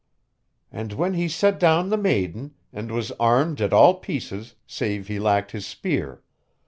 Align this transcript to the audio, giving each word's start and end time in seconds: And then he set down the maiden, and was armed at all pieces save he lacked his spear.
And 0.71 0.93
then 0.93 1.13
he 1.13 1.27
set 1.27 1.59
down 1.59 1.89
the 1.89 1.95
maiden, 1.97 2.55
and 2.73 2.89
was 2.89 3.11
armed 3.19 3.61
at 3.61 3.71
all 3.71 3.93
pieces 3.99 4.55
save 4.65 5.07
he 5.07 5.19
lacked 5.19 5.51
his 5.51 5.67
spear. 5.67 6.23